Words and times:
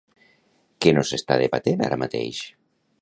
Què 0.85 0.93
no 0.97 1.03
s'està 1.09 1.37
debatent 1.43 1.85
ara 1.89 2.01
mateix? 2.05 2.41